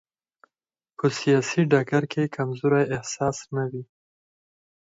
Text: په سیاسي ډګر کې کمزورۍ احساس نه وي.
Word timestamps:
په 0.97 1.05
سیاسي 1.19 1.61
ډګر 1.71 2.03
کې 2.11 2.31
کمزورۍ 2.35 2.83
احساس 2.95 3.37
نه 3.55 3.63
وي. 3.71 3.83